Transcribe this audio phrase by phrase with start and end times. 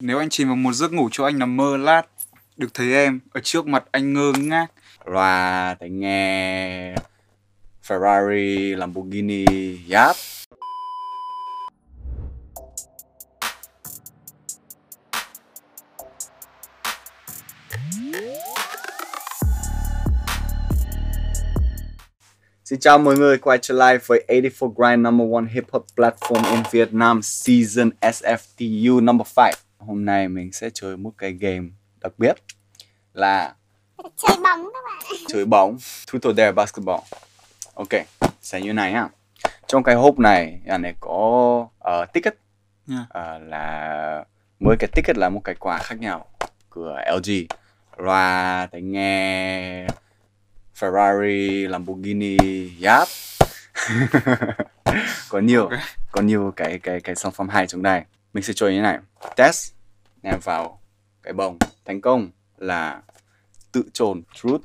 [0.00, 2.02] Nếu anh chìm vào một giấc ngủ cho anh nằm mơ lát
[2.58, 4.66] Được thấy em ở trước mặt anh ngơ ngác.
[5.04, 6.94] Và thấy nghe
[7.86, 9.44] Ferrari, Lamborghini,
[9.90, 10.16] Yap.
[22.78, 26.50] Xin chào mọi người, quay trở lại với 84 Grind number one hip hop platform
[26.50, 31.68] in Vietnam season SFTU number 5 Hôm nay mình sẽ chơi một cái game
[32.00, 32.34] đặc biệt
[33.12, 33.54] là
[34.16, 35.16] chơi bóng các bạn.
[35.28, 37.00] chơi bóng Truth or Dare Basketball.
[37.74, 37.88] Ok,
[38.40, 39.08] sẽ như này ha.
[39.66, 41.16] Trong cái hộp này, à, này có
[41.78, 42.34] uh, ticket.
[42.90, 43.02] Yeah.
[43.08, 44.24] Ờ, là
[44.60, 46.26] mỗi cái ticket là một cái quà khác nhau
[46.70, 47.30] của LG
[47.96, 49.86] Loa tai nghe
[50.78, 52.36] Ferrari, Lamborghini,
[52.82, 53.08] Yap.
[55.28, 55.78] Có nhiều Ok.
[56.12, 58.82] có nhiều cái cái cái sản phẩm hay trong đây mình sẽ chơi như thế
[58.82, 58.98] này.
[59.36, 59.72] Test.
[60.22, 60.80] Ném vào
[61.22, 63.02] cái bóng thành công là
[63.72, 64.62] tự trồn truth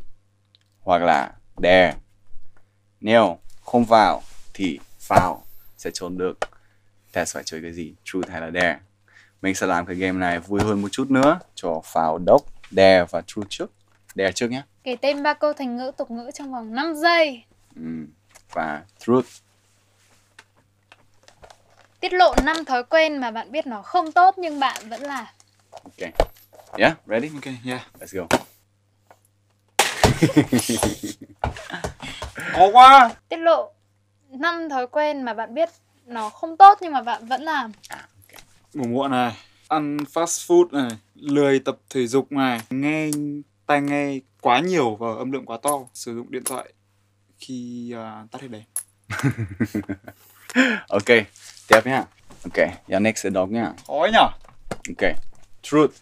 [0.81, 1.93] hoặc là dare.
[3.01, 4.21] Nếu không vào
[4.53, 5.39] thì foul
[5.77, 6.37] sẽ trốn được.
[7.11, 7.93] Test phải chơi cái gì?
[8.03, 8.79] Truth hay là dare?
[9.41, 12.41] Mình sẽ làm cái game này vui hơn một chút nữa cho foul đốc
[12.71, 13.71] dare và truth trước
[14.15, 17.43] dare trước nhé Kể tên ba câu thành ngữ tục ngữ trong vòng 5 giây.
[17.75, 17.81] ừ.
[18.53, 19.27] và truth.
[21.99, 25.25] Tiết lộ 5 thói quen mà bạn biết nó không tốt nhưng bạn vẫn làm.
[25.71, 26.11] ok.
[26.77, 27.29] Yeah ready?
[27.33, 27.81] Ok, yeah.
[27.99, 28.27] Let's go.
[32.53, 33.15] Khó quá.
[33.29, 33.71] Tiết lộ
[34.29, 35.69] 5 thói quen mà bạn biết
[36.05, 37.71] nó không tốt nhưng mà bạn vẫn làm.
[38.73, 39.33] Ngủ muộn này.
[39.67, 40.97] Ăn fast food này.
[41.15, 42.59] Lười tập thể dục này.
[42.69, 43.09] Nghe
[43.65, 46.73] tai nghe quá nhiều và âm lượng quá to Sử dụng điện thoại
[47.37, 48.63] khi à, tắt hết đèn.
[50.89, 51.05] Ok
[51.67, 52.05] tiếp nhá.
[52.43, 53.73] Ok Yannick sẽ đọc nhá.
[53.87, 54.27] Khó nhở?
[54.69, 55.11] Ok
[55.61, 55.93] truth.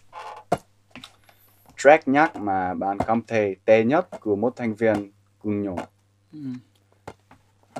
[1.76, 5.76] Track nhắc mà bạn cảm thấy tệ nhất của một thành viên cùng nhau
[6.32, 6.38] Ừ.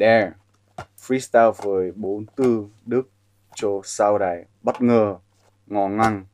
[0.00, 0.30] dare
[0.98, 3.10] freestyle với bốn từ đức
[3.54, 5.16] cho sau đây bất ngờ
[5.66, 6.24] ngò ngăng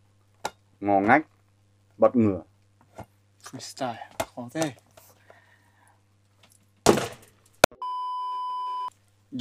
[0.81, 1.27] ngò ngách
[1.99, 2.41] bất ngờ
[3.45, 3.95] Freestyle.
[4.37, 4.73] Khó thế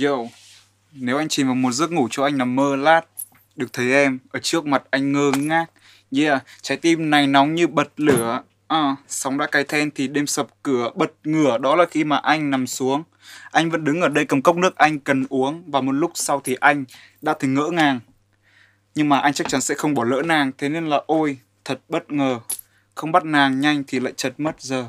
[0.03, 0.17] Yo
[0.91, 3.01] Nếu anh chìm vào một giấc ngủ cho anh nằm mơ lát.
[3.55, 5.65] Được thấy em ở trước mặt anh ngơ ngác.
[6.17, 8.41] Yeah, trái tim này nóng như bật lửa.
[8.67, 11.57] À, Sóng đã cay then thì đêm sập cửa Bật ngửa.
[11.57, 13.03] Đó là khi mà anh nằm xuống.
[13.51, 15.71] Anh vẫn đứng ở đây cầm cốc nước anh cần uống.
[15.71, 16.85] Và một lúc sau thì anh
[17.21, 17.99] đã thấy ngỡ ngàng.
[18.95, 20.51] Nhưng mà anh chắc chắn sẽ không bỏ lỡ nàng.
[20.57, 22.39] Thế nên là ôi, thật bất ngờ.
[22.97, 24.85] Không bắt nàng nhanh thì lại chật mất giờ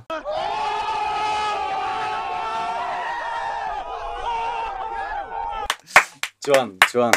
[6.40, 7.10] chuẩn chuẩn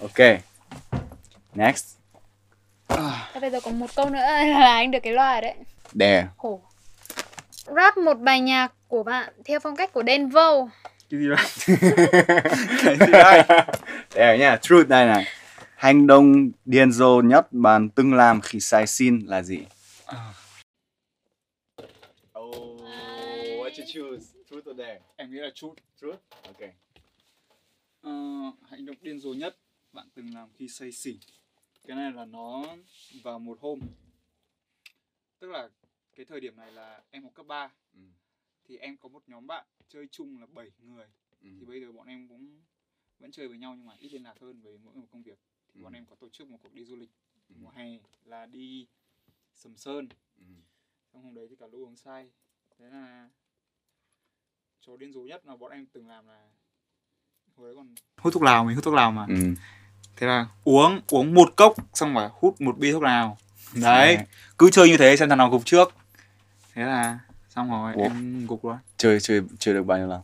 [0.00, 0.40] ok
[1.54, 1.86] next
[3.34, 4.18] Thế bây giờ còn một câu nữa
[4.60, 5.54] là anh được cái loa rồi đấy.
[5.92, 6.60] dare Khổ.
[7.76, 10.68] Rap một bài nhạc của bạn theo phong cách của Đen Vâu.
[11.10, 11.46] Cái gì đây?
[12.84, 13.42] cái gì đây?
[14.10, 15.24] dare nha truth đây này
[15.76, 19.58] hành động điên rồ nhất bạn từng làm khi say xin là gì
[22.34, 22.76] Oh,
[23.60, 24.34] what you choose?
[24.48, 25.00] Truth or dare?
[25.16, 26.18] Em nghĩ là chút Truth.
[26.44, 26.60] Ok.
[28.02, 28.10] Ờ,
[28.68, 29.56] hành động điên rồ nhất
[29.92, 31.16] bạn từng làm khi say xỉn
[31.86, 32.64] cái này là nó
[33.22, 33.80] vào một hôm
[35.38, 35.68] tức là
[36.16, 38.00] cái thời điểm này là em học cấp 3 Ừ.
[38.64, 41.06] thì em có một nhóm bạn chơi chung là 7 người
[41.42, 41.48] Ừ.
[41.60, 42.62] thì bây giờ bọn em cũng
[43.18, 45.38] vẫn chơi với nhau nhưng mà ít liên lạc hơn với mỗi một công việc
[45.74, 45.84] thì Ừ.
[45.84, 47.10] bọn em có tổ chức một cuộc đi du lịch
[47.48, 47.54] Ừ.
[47.60, 48.86] mùa hè là đi
[49.64, 50.08] Sầm Sơn
[50.38, 50.44] Ừ.
[51.12, 52.26] xong hôm đấy thì cả lũ uống say
[52.78, 53.28] thế là
[54.86, 56.38] trò điên rồ nhất mà bọn em từng làm là
[57.56, 59.34] hồi đấy còn hút thuốc lào mình hút thuốc lào mà Ừ.
[60.16, 63.38] thế là uống uống một cốc xong rồi hút một bia thuốc lào
[63.74, 64.26] đấy Đấy.
[64.58, 65.94] cứ chơi như thế xem thằng nào gục trước
[66.74, 67.18] thế là
[67.48, 68.02] xong rồi Ủa?
[68.02, 70.20] em gục luôn Chơi chơi chơi được bao nhiêu lần?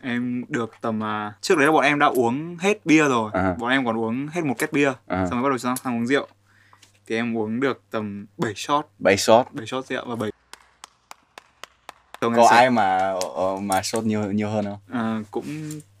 [0.00, 3.54] em được tầm à, trước đấy là bọn em đã uống hết bia rồi À.
[3.58, 5.26] bọn em còn uống hết một két bia À.
[5.26, 6.26] xong rồi bắt đầu sang, sang uống rượu
[7.06, 9.46] thì em uống được tầm 7 shot 7 shot.
[9.52, 10.30] 7 shot rượu và 7
[12.20, 14.78] Xong em Có sẽ- ai mà ờ, mà shot nhiều nhiều hơn không?
[14.92, 15.44] à, cũng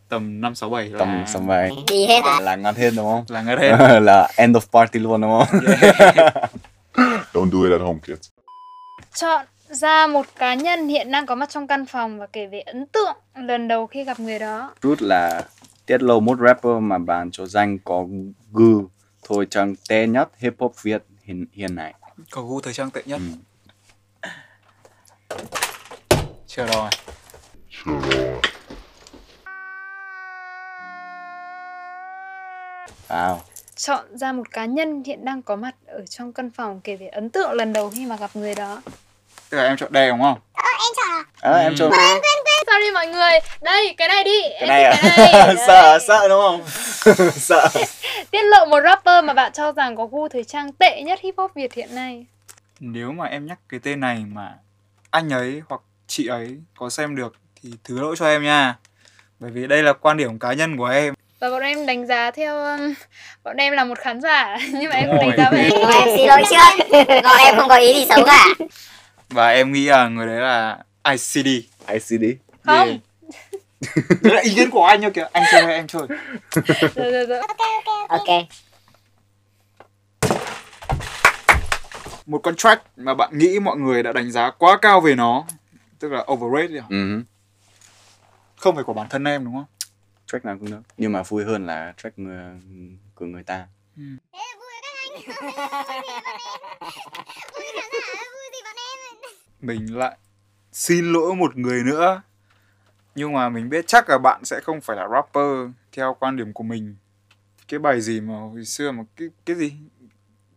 [0.08, 3.06] tầm 5 6 7 là Tầm tầm vài đi hết à là ngắn hết đúng
[3.12, 3.24] không?
[3.28, 5.60] là ngất hết là end of party luôn đúng không?
[7.32, 8.28] Don't do it at home, kids.
[9.14, 12.60] Chọn ra một cá nhân hiện đang có mặt trong căn phòng và kể về
[12.60, 14.74] ấn tượng lần đầu khi gặp người đó.
[14.82, 15.42] Truth là
[15.86, 18.04] tiết lộ một rapper mà bạn cho danh có
[18.52, 18.84] gu
[19.28, 21.94] thôi chẳng tệ nhất hip hop Việt hiện hiện nay.
[22.30, 23.20] có gu thời trang tệ nhất
[25.28, 25.36] Ừ.
[26.46, 26.90] chưa rồi
[33.08, 33.36] Wow.
[33.76, 37.06] Chọn ra một cá nhân hiện đang có mặt ở trong căn phòng kể về
[37.06, 38.82] ấn tượng lần đầu khi mà gặp người đó.
[39.50, 40.38] Tức là em chọn đè đúng không?
[40.54, 41.24] Ờ, em chọn à?
[41.40, 41.74] Ờ, em
[42.66, 43.38] Sao đi mọi người?
[43.62, 44.40] Đây, cái này đi.
[44.42, 44.96] cái Em này à?
[45.02, 45.56] cái này.
[45.66, 46.62] Sợ sợ đúng không?
[47.36, 47.68] sợ.
[48.36, 51.34] Tiết lộ một rapper mà bạn cho rằng có gu thời trang tệ nhất hip
[51.36, 52.26] hop Việt hiện nay.
[52.80, 54.54] Nếu mà em nhắc cái tên này mà
[55.10, 58.76] anh ấy hoặc chị ấy có xem được thì thứ lỗi cho em nha.
[59.40, 61.14] Bởi vì đây là quan điểm cá nhân của em.
[61.40, 62.94] Và bọn em đánh giá theo um,
[63.44, 65.36] bọn em là một khán giả nhưng mà em Đúng không rồi.
[65.36, 66.86] đánh giá về Bọn em xin lỗi trước
[67.22, 68.44] Bọn em không có ý gì xấu cả
[69.28, 70.78] Và em nghĩ là người đấy là
[71.10, 71.48] ICD.
[71.88, 72.24] ICD.
[72.62, 72.88] không.
[72.88, 73.00] Yeah.
[74.22, 75.26] Đấy là ý kiến của anh thôi kìa.
[75.32, 76.02] Anh chơi hay em chơi?
[76.94, 77.40] Rồi, rồi, rồi.
[78.08, 78.46] Ok
[82.26, 85.44] Một con track mà bạn nghĩ mọi người đã đánh giá quá cao về nó.
[85.98, 86.82] Tức là overrated.
[86.82, 86.86] à?
[86.88, 87.22] Ừ.
[88.56, 89.64] Không phải của bản thân em đúng không?
[90.26, 90.80] Track nào cũng được.
[90.96, 92.60] Nhưng mà vui hơn là track người,
[93.14, 93.66] của người ta.
[99.60, 100.16] mình lại
[100.72, 102.22] xin lỗi một người nữa
[103.16, 106.52] nhưng mà mình biết chắc là bạn sẽ không phải là rapper theo quan điểm
[106.52, 106.96] của mình
[107.68, 109.72] cái bài gì mà hồi xưa mà cái cái gì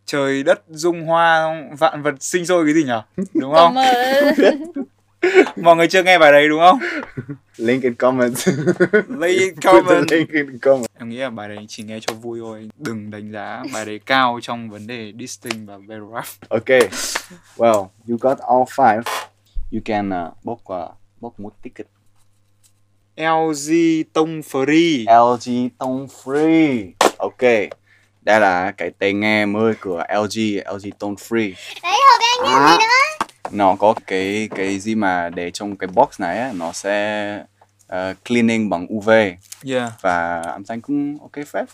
[0.06, 1.46] trời đất dung hoa
[1.78, 3.02] vạn vật sinh sôi cái gì nhở
[3.34, 3.74] đúng không
[5.56, 6.78] mọi người chưa nghe bài đấy đúng không
[7.56, 8.48] Link in comments.
[9.08, 10.86] lấy Put the comment link in comment.
[10.98, 14.00] em nghĩ là bài đấy chỉ nghe cho vui thôi đừng đánh giá bài đấy
[14.06, 16.88] cao trong vấn đề dissing và battle rap Okay.
[17.56, 19.02] Well, you got all five.
[19.72, 21.86] You can uh, book uh, book một ticket.
[23.16, 23.70] LG
[24.12, 26.90] tông free LG Tone Free.
[27.18, 27.40] Ok.
[28.22, 30.40] Đây là cái tai nghe mới của LG,
[30.74, 31.52] LG Tone Free.
[31.82, 35.88] Đấy hộp anh như gì nữa Nó có cái cái gì mà để trong cái
[35.94, 37.36] box này á, nó sẽ
[37.92, 39.10] uh, cleaning bằng UV
[39.66, 41.64] yeah và âm thanh cũng ok phết.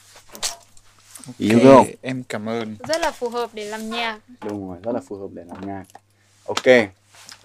[1.40, 1.84] You Ok, go.
[2.02, 4.18] em cảm ơn rất là phù hợp để làm nhạc.
[4.44, 5.84] Đúng rồi, rất là phù hợp để làm nhạc.
[6.46, 6.64] Ok.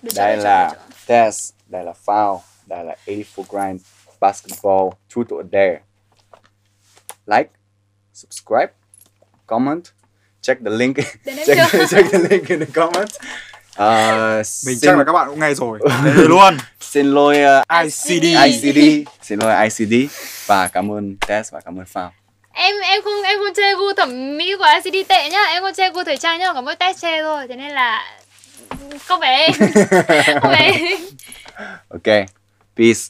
[0.02, 0.80] Được đây được là được?
[1.06, 3.82] Test, đây là Foul, đây là 84 Grind,
[4.22, 5.80] Basketball, Truth or Dare.
[7.28, 7.50] Like,
[8.14, 8.74] subscribe,
[9.48, 9.84] comment,
[10.42, 10.98] check the link,
[11.46, 13.18] check, check the link in the comments.
[13.80, 15.80] Uh, mình xin, chắc là các bạn cũng nghe rồi.
[16.06, 16.58] Đây luôn.
[16.80, 19.94] Xin lỗi uh, ICD ICD, xin lỗi ICD
[20.46, 22.10] và cảm ơn Test và cảm ơn Foul.
[22.54, 25.44] em em không em không chê gu thẩm mỹ của ICD tệ nhá.
[25.50, 26.54] Em không chê gu thời trang nhá.
[26.54, 27.46] Có mỗi test chê thôi.
[27.50, 28.18] Thế nên là
[29.08, 29.52] không phải em.
[30.42, 31.00] Không phải em.
[31.90, 32.26] Ok,
[32.76, 33.10] peace.